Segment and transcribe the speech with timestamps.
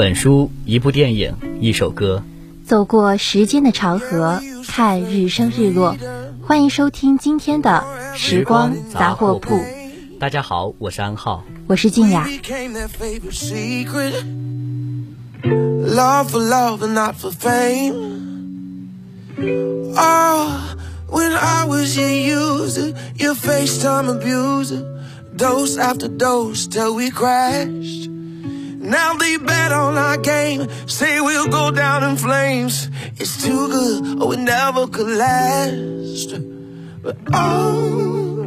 [0.00, 2.22] 本书，一部电影，一首歌，
[2.64, 5.94] 走过时间的长河，看日升日落。
[6.42, 7.84] 欢迎收听今天的
[8.16, 9.62] 时光杂货铺。
[10.18, 12.26] 大家好，我是安浩，我是静雅。
[28.89, 32.89] Now they bet on our game, say we'll go down in flames.
[33.17, 36.39] It's too good, or it never could last.
[37.01, 38.45] But oh,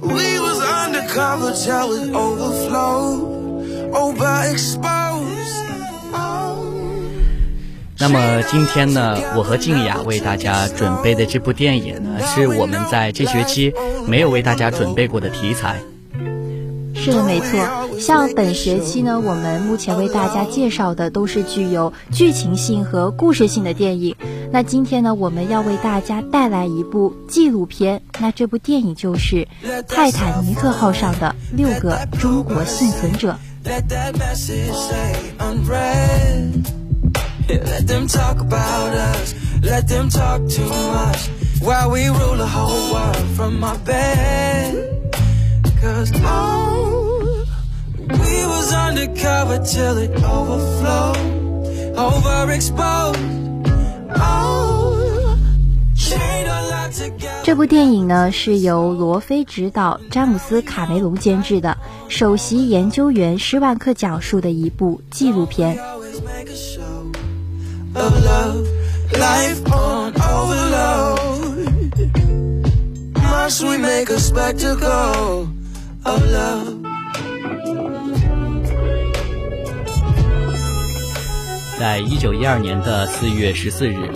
[0.00, 5.16] we was undercover till it overflowed, overexposed.
[8.00, 13.74] 那么今天呢，我和静雅为大家准备的这部电影呢，是我们在这学期
[14.06, 15.80] 没有为大家准备过的题材。
[17.03, 17.99] 是的，没错。
[17.99, 24.15] 像本学期呢，我们目前为大家介绍的都是具有剧情性和故事性的电影。
[24.53, 28.01] 那今天呢，我们要为大家带来一部纪录片。
[28.19, 29.45] 那这部电影就是
[29.89, 33.37] 泰坦尼克号上的六个中国幸存者。
[57.43, 65.77] 这部电影呢是由罗菲执导，詹姆斯卡梅隆监制的，首席研究员施万克讲述的一部纪录片。
[81.83, 84.09] 在一九一二年的四月十四日，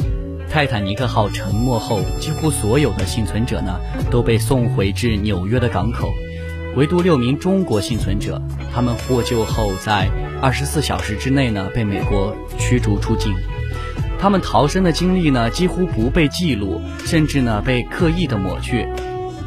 [0.50, 3.78] 泰坦尼克号沉没后，几乎所有的幸存者呢
[4.10, 6.08] 都被送回至纽约的港口，
[6.78, 8.42] 唯独六名中国幸存者，
[8.74, 10.10] 他们获救后在
[10.42, 13.36] 二十四小时之内呢被美国驱逐出境。
[14.18, 18.88] 他们逃生的经历呢几乎不被记录，甚至呢被刻意的抹去。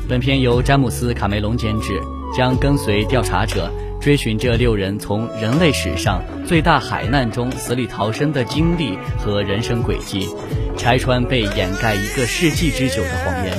[0.06, 1.98] 本片由詹姆斯卡梅隆监制，
[2.36, 3.72] 将跟随调查者。
[4.00, 10.26] 追寻这六人从人类史上最大海难中死里逃生的经历和人生轨迹，
[10.76, 13.54] 拆穿被掩盖一个世纪之久的谎言。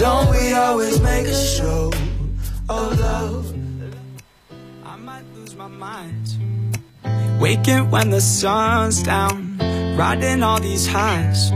[0.00, 1.90] Don't we always make a show
[2.68, 3.52] of love?
[4.84, 6.36] I might lose my mind.
[7.40, 9.58] Waking when the sun's down,
[9.96, 11.52] riding all these highs.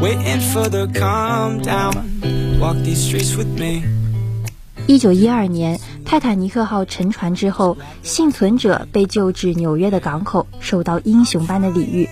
[0.00, 1.92] Waiting for the calm down.
[2.60, 3.82] Walk these streets with me.
[4.86, 12.08] 一九一二年，泰坦尼克号沉船之后，幸存者被救至纽约的港口，受到英雄般的礼遇。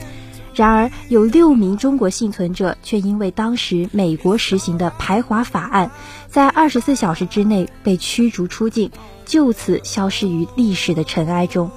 [0.54, 5.92] 然而，有六名中国幸存者却因为当时美国实行的排华法案，
[6.28, 8.92] 在二十四小时之内被驱逐出境，
[9.26, 11.72] 就此消失于历史的尘埃中。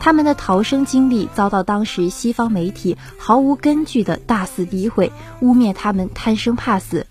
[0.00, 7.06] 他们的逃生经历遭到当时西方媒体毫无根据的大肆诋毁，污蔑他们贪生怕死。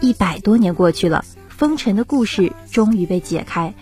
[0.00, 3.74] 一百多年过去了，封尘的故事终于被解开。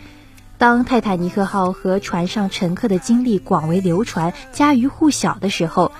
[0.58, 5.90] 当泰坦尼克号和船上乘客的经历广为流传、家喻户晓的时候，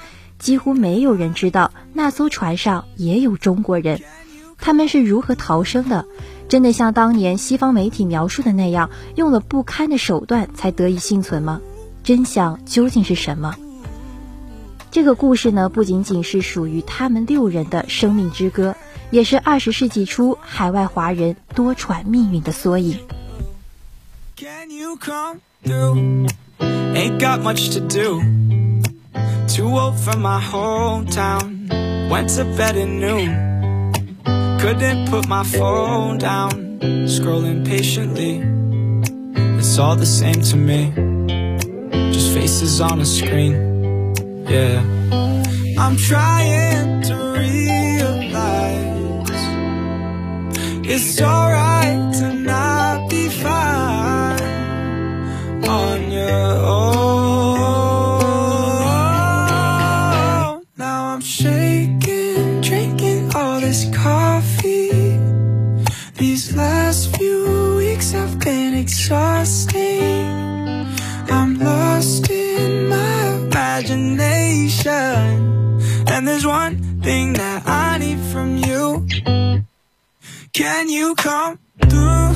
[0.42, 4.00] 几乎没有人知道那艘船上也有中国人，
[4.58, 6.04] 他们是如何逃生的？
[6.48, 11.60] 真的像当年西方媒体描述的那样，用了不堪的手段才得以幸存吗？
[12.02, 13.54] 真相究竟是什么？
[14.90, 18.75] 这个故事呢，不仅仅是属于他们六人的生命之歌，
[19.12, 22.99] 也是二十世纪初海外华人多舛命运的缩影。
[29.52, 31.69] Too old for my hometown.
[32.08, 33.31] Went to bed at noon.
[34.58, 36.81] Couldn't put my phone down.
[37.04, 38.40] Scrolling patiently.
[39.58, 40.90] It's all the same to me.
[42.14, 44.14] Just faces on a screen.
[44.49, 44.81] Yeah.
[45.78, 48.72] I'm trying to realize
[50.88, 51.71] it's alright
[80.54, 82.32] Can you come through?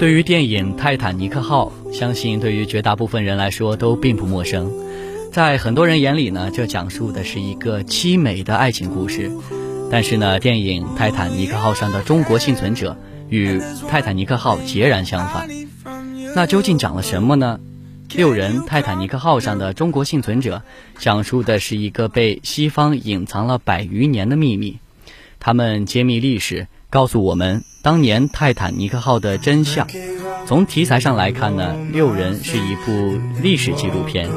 [0.00, 4.89] 对于电影《泰坦尼克号》，相信对于绝大部分人来说都并不陌生。
[5.30, 9.30] 在很多人眼里呢，这讲述的是一个凄美的爱情故事。
[9.88, 12.96] 但是呢，电影《泰坦尼克号》上的中国幸存者
[13.28, 15.48] 与《泰坦尼克号》截然相反。
[16.34, 17.60] 那究竟讲了什么呢？
[18.12, 20.62] 六人泰坦尼克号上的中国幸存者，
[20.98, 24.78] 讲述的是一个被西方隐藏了百余年的秘密。
[25.38, 29.86] 他们揭秘历史，告诉我们当年泰坦尼克号的真相。
[30.46, 34.28] 从题材上来看呢，六人是一部历史纪录片。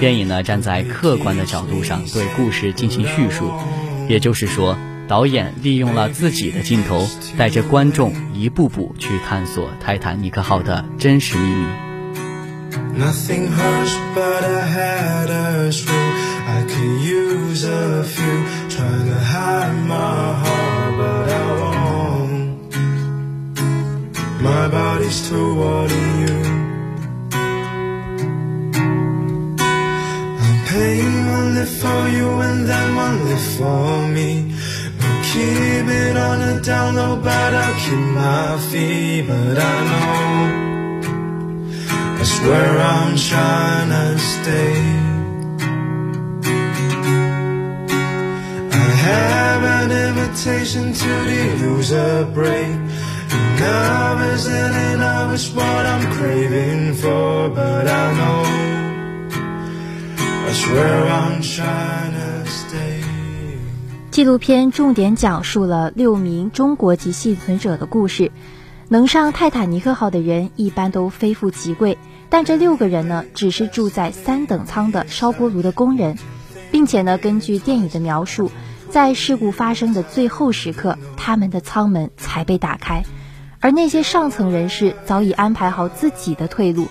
[0.00, 3.52] 电影呢站在客观的角度上对故事进行叙述，
[4.08, 7.06] 也就是说，导演利用了自己的镜头，
[7.36, 11.66] 带着观众一步步去探索泰坦尼克号的真实秘密。
[12.98, 15.92] Nothing hurts, but I had a screw.
[16.46, 18.44] I could use a few.
[18.70, 22.56] Trying to hide my heart, but I won't.
[24.40, 26.69] My body's towarding you.
[30.72, 34.54] I'm only for you and then only for me.
[34.98, 39.26] We'll keep it on the down low, but I'll keep my feet.
[39.26, 40.60] But I know.
[42.16, 44.76] That's where I'm trying to stay.
[48.70, 51.12] I have an invitation to
[51.66, 52.78] use a break.
[53.32, 58.89] And love is in and love is what I'm craving for, but I know
[64.10, 68.32] 纪录片重点讲述了六名中国籍幸存者的故事。
[68.88, 71.98] 能上泰坦尼克号的人一般都非富即贵，
[72.28, 76.18] 但这六个人呢，只是住在三等舱的烧锅炉的工人，
[76.72, 78.50] 并且呢，根据电影的描述，
[78.88, 83.04] 在事故发生的最后时刻，他们的舱门才被打开，
[83.60, 86.88] 而那些上层人士早已安排好自己的退路。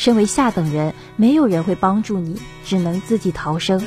[0.00, 3.86] 身为下等人，没有人会帮助你，只能自己逃生。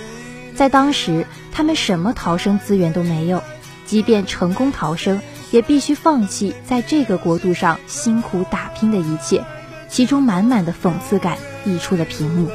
[0.53, 3.41] 在当时，他们什么逃生资源都没有，
[3.87, 5.19] 即便成功逃生，
[5.49, 9.43] 也必须放弃在这个国度上辛苦打拼的一切，
[9.89, 12.47] 其中满满的讽刺感溢出了屏幕。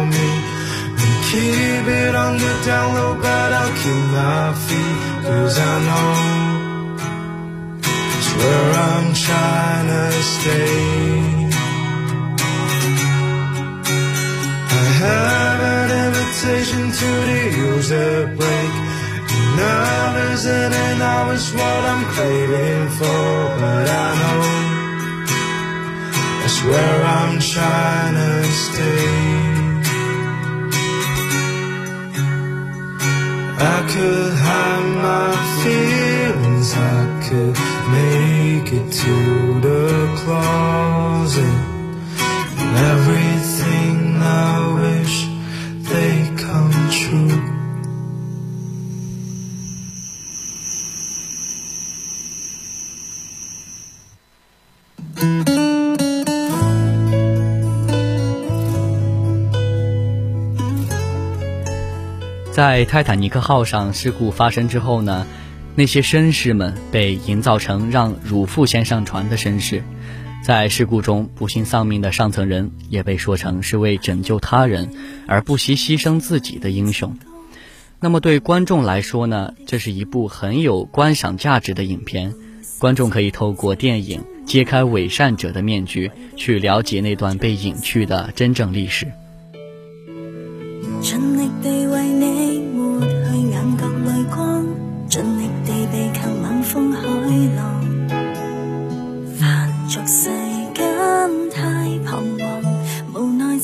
[0.00, 0.47] Cause
[1.30, 4.98] keep it on the down low, but I'll keep my feet.
[5.26, 6.10] Cause I know
[8.16, 10.04] it's where I'm trying to
[10.34, 10.76] stay.
[14.80, 18.72] I have an invitation to the user break.
[19.60, 23.28] Love isn't and always what I'm craving for,
[23.60, 24.40] but I know.
[26.40, 28.32] That's where I'm trying to
[28.64, 29.47] stay.
[33.60, 35.30] I could hide my
[35.62, 37.56] feelings, I could
[37.90, 40.57] make it to the closet.
[62.58, 65.28] 在泰坦尼克号上事故发生之后呢，
[65.76, 69.84] 那些绅士们被营造成让乳父先上船的绅士，
[70.42, 74.90] 在事故中不幸丧命的上层人也被说成是为拯救他人
[75.28, 77.16] 而不惜牺牲自己的英雄。
[78.00, 82.34] 那么对观众来说呢，这是一部很有观赏价值的影片，
[82.80, 89.06] 观众可以透过电影揭开伪善者的面具，去了解那段被隐去的真正历史。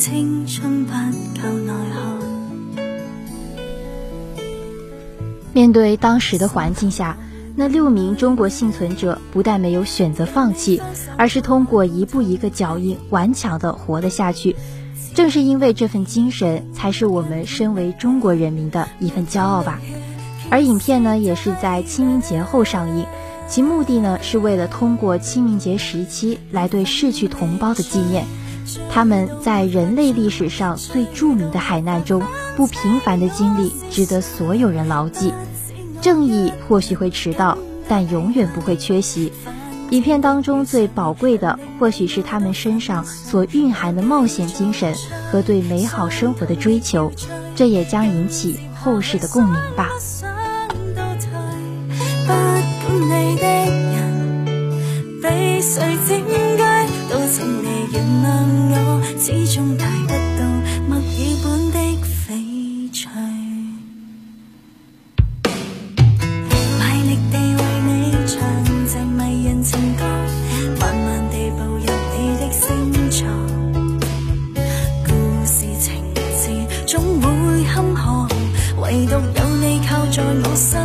[0.07, 2.19] 青春不够内涵。
[5.55, 7.17] 面对当时的环境下，
[7.57, 10.83] 那六名中国幸存者不但没有选择放弃，
[11.17, 14.55] 而是通过一步一个脚印，顽强地活了下去。
[15.15, 19.81] 正是因为这份精神，才是我们身为中国人民的一份骄傲吧。
[20.51, 23.07] 而影片呢也是在清明节后上映，
[23.49, 28.27] 其目的呢是为了通过清明节时期来对逝去同胞的纪念，
[28.91, 32.23] 他们在人类历史上最著名的海难中
[32.57, 35.33] 不平凡的经历，值得所有人牢记。
[36.01, 37.57] 正义或许会迟到，
[37.89, 39.33] 但永远不会缺席。
[39.91, 44.95] 影片当中最宝贵的，或许是他们身上所蕴含的冒险精神
[45.31, 47.13] 和对美好生活的追求，
[47.55, 49.91] 这也将引起后世的共鸣吧。
[59.27, 60.45] 始终带不到
[60.87, 61.03] 墨尔
[61.43, 63.11] 本的翡翠
[66.79, 68.37] 卖力地为你唱
[68.87, 70.05] 着迷人情歌
[70.79, 73.27] 慢慢地步入你的星座
[75.07, 75.11] 故
[75.47, 78.29] 事情节总会坎坷
[78.83, 80.84] 唯独有你靠在我身。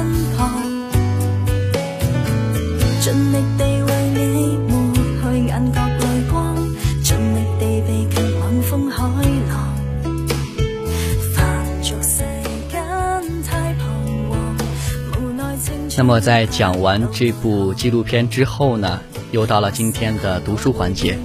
[16.10, 19.00] 么在讲完这部纪录片之后呢，
[19.32, 21.16] 又到了今天的读书环节。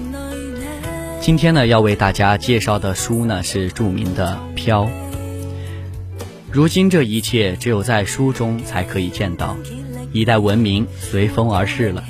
[1.22, 4.84] 今天呢，要为大家介绍的书呢是著名的《飘》。
[6.52, 9.56] 如今这一切只有在书中才可以见到，
[10.12, 12.04] 一代文明随风而逝了。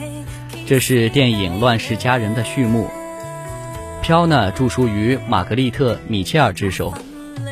[0.66, 2.88] 这是电影《乱世佳人》的序幕。
[4.02, 6.92] 《飘》呢，著书于玛格丽特·米切尔之手，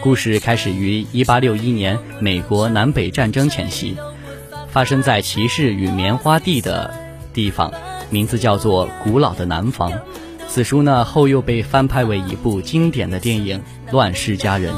[0.02, 3.96] 故事开始于1861年美国南北战争前夕，
[4.72, 6.92] 发生在骑士与棉花地的
[7.34, 7.70] 地方，
[8.08, 9.92] 名字叫做《古老的南方》。
[10.48, 13.58] 此书呢，后又被翻拍为一部经典的电影
[13.92, 14.74] 《乱世佳人》。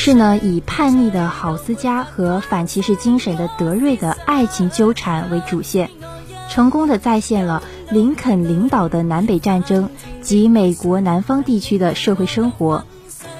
[0.00, 5.90] 事呢，以叛逆的郝思嘉和反骑士精神的德瑞的爱情纠缠为主线，
[6.48, 9.90] 成功的再现了林肯领导的南北战争
[10.22, 12.86] 及美国南方地区的社会生活。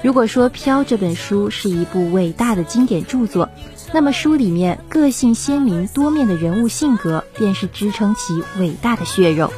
[0.03, 3.49] 如果说《飘》这本书是一部伟大的经典著作，
[3.91, 9.47] 那么书里面个性鲜明多面的人物性格，便是支撑其伟大的血肉。《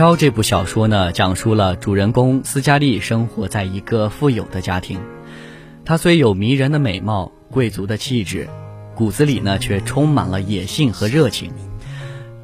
[0.00, 4.98] 飘》这部小说呢，讲述了主人公斯嘉丽生活在一个富有的家庭。
[5.84, 8.48] 她虽有迷人的美貌、贵族的气质，
[8.94, 11.52] 骨子里呢却充满了野性和热情。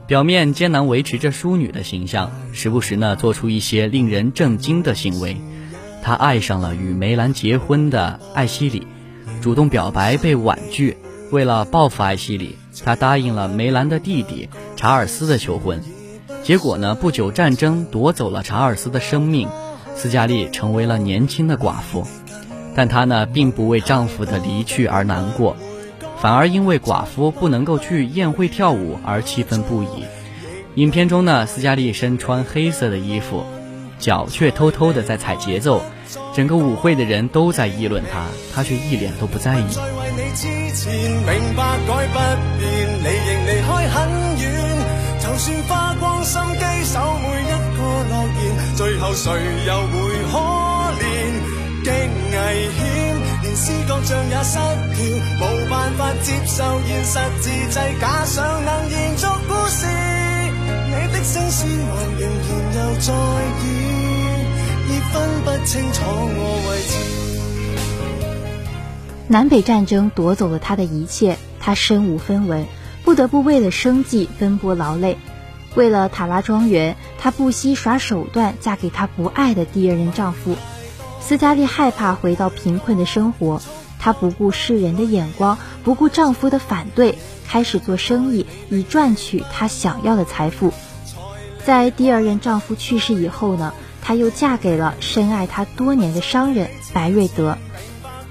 [0.06, 5.38] 表面艰难维持着淑女的形象，时不时呢做出一些令人震惊的行为。
[6.02, 8.86] 她爱上了与梅兰结婚的艾希里，
[9.40, 10.98] 主动表白被婉拒。
[11.30, 15.82] 为了报复艾希里，她答应了梅兰的弟弟查尔斯的求婚。
[16.46, 16.94] 结果呢？
[16.94, 19.48] 不久，战争夺走了查尔斯的生命，
[19.96, 22.06] 斯嘉丽成为了年轻的寡妇。
[22.72, 25.56] 但她呢，并不为丈夫的离去而难过，
[26.20, 30.04] 反而因为寡妇不能够去宴会跳舞而气愤不已。
[30.76, 33.42] 影片中呢，斯嘉丽身穿黑色的衣服，
[33.98, 35.82] 脚却偷偷的在踩节奏，
[36.32, 38.24] 整个舞会的人都在议论她，
[38.54, 39.66] 她却一脸都不在意。
[45.18, 48.42] 就算花光心机守每一个诺言，
[48.74, 49.30] 最后谁
[49.64, 49.94] 又会
[50.32, 50.34] 可
[50.98, 51.06] 怜？
[51.84, 52.36] 极危
[52.76, 52.82] 险，
[53.44, 54.58] 连思觉像也失
[54.92, 54.98] 调，
[55.38, 55.40] 无
[55.70, 59.86] 办法接受现实，自制假想能延续故事。
[60.88, 63.08] 你的声线还仍然又在
[63.62, 63.70] 演，
[64.88, 65.14] 已分
[65.44, 66.92] 不清楚我位置。
[69.28, 72.66] 南北战争夺走了她的一切，她身无分文，
[73.04, 75.16] 不得不为了生计奔波劳累。
[75.76, 80.56] 为了塔拉庄园，她不惜耍手段，嫁给她不爱的第二任丈夫。
[81.20, 83.60] 斯嘉丽害怕回到贫困的生活，
[84.00, 90.72] 她不顾世人的眼光，不顾丈夫的反对，开始做生意，以赚取她想要的财富。
[91.64, 97.58] 在第二任丈夫去世以后呢，她又嫁给了深爱她多年的商人白瑞德。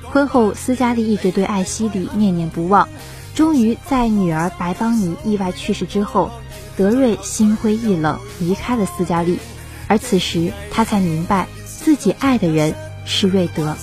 [0.01, 2.89] 婚后，斯嘉丽一直对艾希里念念不忘。
[3.35, 6.31] 终于在女儿白邦尼意外去世之后，
[6.77, 9.39] 德瑞心灰意冷，离开了斯嘉丽，
[9.88, 12.74] 而此时，他才明白自己爱的人
[13.05, 13.75] 是瑞德。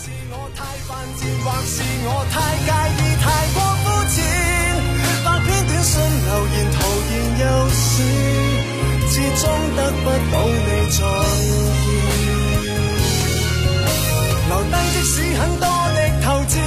[14.48, 16.58] 留低即使很多的投资，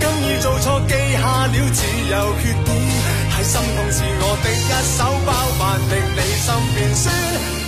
[0.00, 2.53] 更易做错，记下了自由权。
[4.74, 7.14] 一手包办，令你心变酸，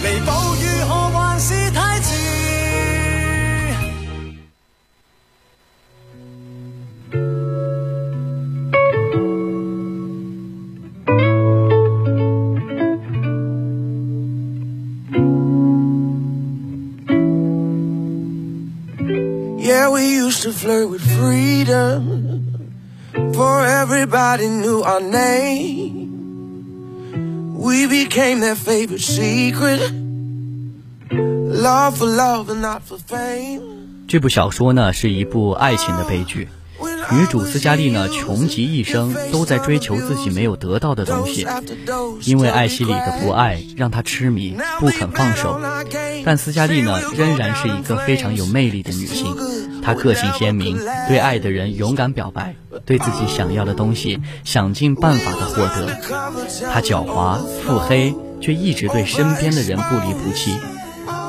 [0.03, 2.11] 弥补如何还是太迟。
[19.59, 22.43] Yeah, we used to flirt with freedom.
[23.33, 26.06] For everybody knew our name.
[27.67, 29.81] We became their favorite secret.
[31.11, 33.61] Love for love and not for fame.
[34.07, 36.47] 这部小说呢，是一部爱情的悲剧。
[37.11, 41.45] 女主斯嘉丽呢，穷极一生都在追求自己没有得到的东西，
[42.23, 45.61] 因为艾希里的不爱让她痴迷，不肯放手。
[46.25, 49.35] 但斯嘉丽呢，仍然是一个非常有魅力的女性，
[49.87, 55.97] 她个性鲜明，对爱的人勇敢表白，对自己想要的东西想尽办法的获得。
[56.73, 60.57] 她狡猾腹黑，却一直对身边的人不离不弃。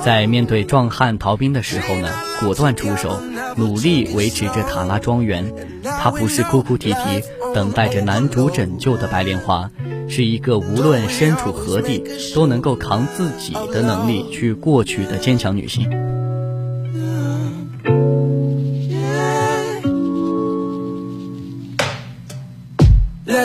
[0.04, 3.22] 在面对壮汉逃兵的时候呢，果断出手，
[3.58, 5.54] 努力维持着塔拉庄园。
[5.84, 7.22] 她不是哭哭啼啼
[7.54, 9.70] 等待着男主拯救的白莲花，
[10.10, 16.16] 是一个无论身处何地都能够扛自己的能力去过去的坚强女性。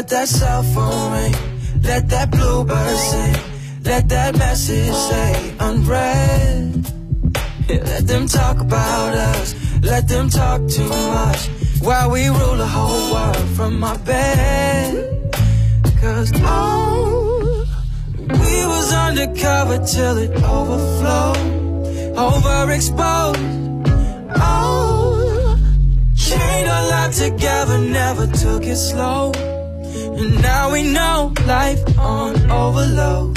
[0.02, 1.34] Let that cell phone ring,
[1.82, 3.36] let that bluebird sing.
[3.84, 6.90] Let that message say unread.
[7.68, 9.54] Let them talk about us.
[9.80, 11.46] Let them talk too much.
[11.82, 15.32] While we rule the whole world from my bed.
[16.00, 17.64] Cause oh,
[18.18, 21.36] we was undercover till it overflowed.
[22.16, 23.38] Overexposed.
[24.34, 25.56] Oh,
[26.16, 29.32] chained our life together, never took it slow.
[30.22, 33.34] And now we know life on overload.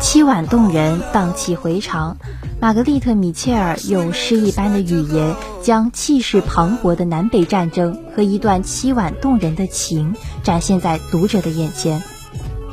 [0.00, 2.16] 凄婉动人，荡气回肠。
[2.60, 10.14] 玛格丽特·米切尔用诗一般的语言，将气势磅礴的南北战争和一段凄婉动人的情
[10.44, 12.00] 展现在读者的眼前。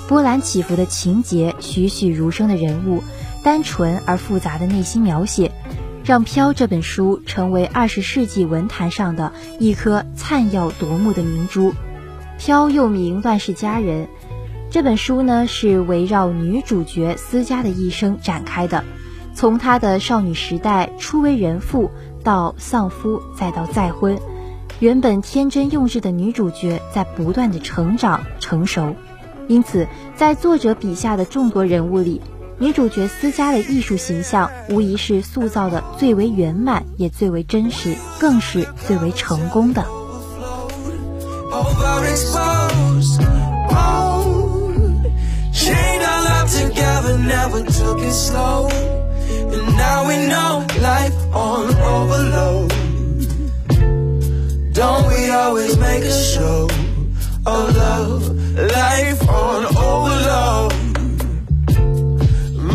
[0.07, 3.01] 波澜起伏的情节，栩栩如生的人物，
[3.43, 5.51] 单纯而复杂的内心描写，
[6.07, 11.73] 让《飘》这本书成为二十世纪文坛上的一颗灿耀夺目的明珠。
[12.39, 14.05] 飘又名《乱世佳人》，
[14.71, 18.85] 这本书呢是围绕女主角思佳的一生展开的，
[19.33, 21.91] 从她的少女时代初为人妇，
[22.23, 24.17] 到丧夫，再到再婚，
[24.79, 28.95] 原本天真幼稚的女主角在不断的成长成熟，
[29.49, 32.21] 因此在作者笔下的众多人物里，
[32.59, 39.85] 女主角思佳的艺术形象无疑是塑造的最为圆满，也最为真实，更是最为成功的。
[41.51, 43.21] overexposed.
[43.69, 44.61] Oh,
[45.53, 48.69] chained our love together, never took it slow.
[48.69, 52.73] And now we know life on overload.
[54.73, 55.07] Don't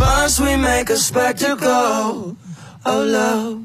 [0.02, 2.36] Must we make a spectacle
[2.84, 3.64] of love?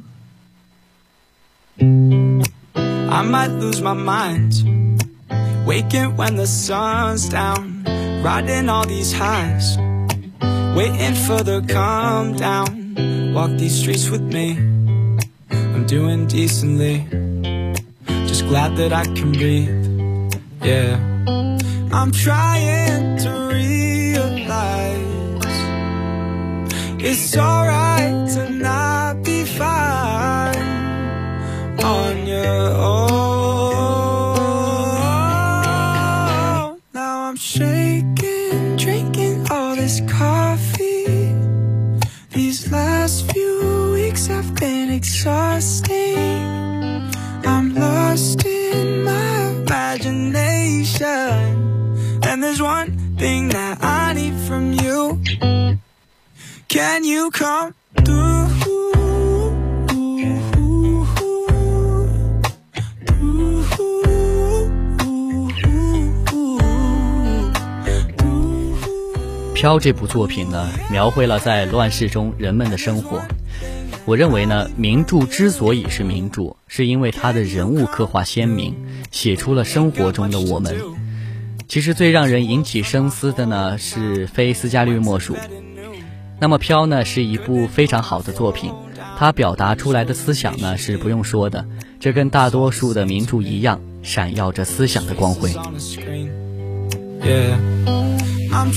[3.18, 4.54] I might lose my mind
[5.68, 7.84] Waking when the sun's down,
[8.24, 9.78] riding all these highs,
[10.78, 13.34] waiting for the calm down.
[13.34, 14.58] Walk these streets with me,
[15.52, 17.06] I'm doing decently.
[18.30, 20.96] Just glad that I can breathe, yeah.
[21.92, 23.87] I'm trying to realize
[27.10, 30.58] It's alright to not be fine
[31.82, 32.76] on your own.
[36.94, 41.34] Now I'm shaking, drinking all this coffee.
[42.32, 47.08] These last few weeks have been exhausting.
[47.46, 51.08] I'm lost in my imagination.
[52.24, 53.77] And there's one thing that
[56.78, 57.74] Can you come
[58.06, 58.46] through?
[69.56, 73.24] 《飘》这部作品呢，描绘了在乱世中人们的生活。
[74.06, 78.76] 我认为呢，名著之所以是名著，是因为它的人物刻画鲜明，
[79.10, 80.80] 写出了生活中的我们。
[81.68, 85.36] 其实最让人引起深思的呢，是非斯嘉丽莫属。
[86.40, 88.72] 那么《飘》呢，是一部非常好的作品，
[89.18, 91.66] 它表达出来的思想呢，是不用说的，
[92.00, 95.52] 这跟大多数的名著一样，闪耀着思想的光辉。
[98.50, 98.72] I'm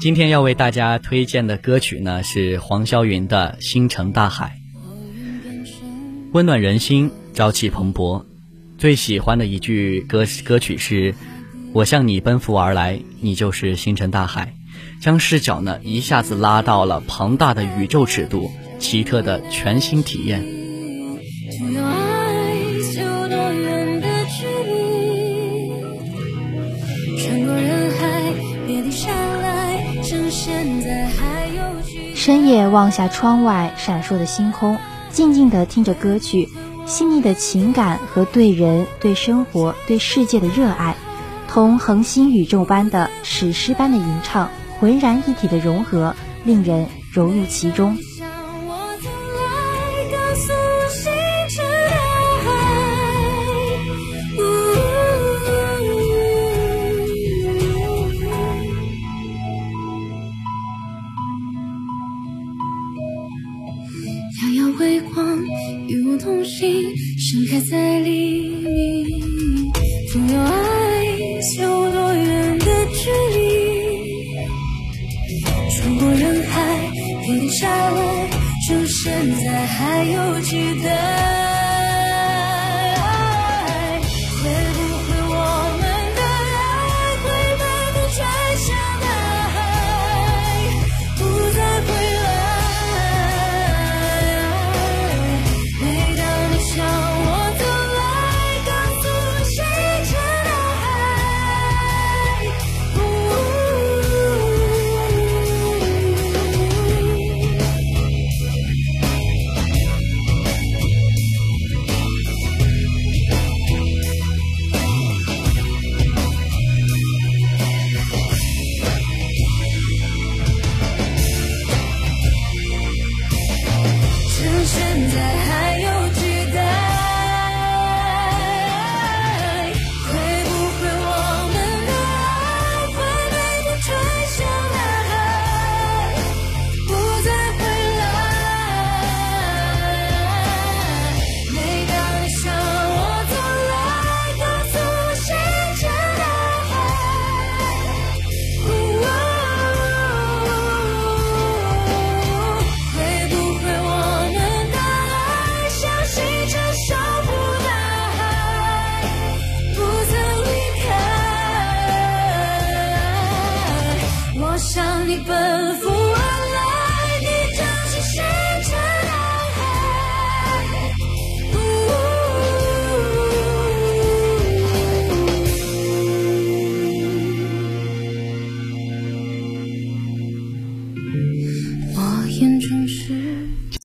[0.00, 4.58] 今天要为大家推荐的歌曲呢，是黄霄云的《星辰大海》，
[6.32, 8.24] 温暖人心，朝气蓬勃。
[8.78, 11.14] 最喜欢的一句歌歌曲是
[11.74, 14.54] ：“我向你奔赴而来，你就是星辰大海。”
[15.02, 20.42] 将视角呢一下子拉到了庞大的宇宙尺度，奇特的全新体验。
[32.30, 34.78] 深夜望下窗外闪烁的星空，
[35.10, 36.48] 静静地听着歌曲，
[36.86, 40.94] 细腻的情感和对人、对生活、对世界的热爱，
[41.48, 46.14] 同恒星宇宙般的史诗般的吟唱，浑然一体的融合，
[46.44, 47.98] 令人融入其中。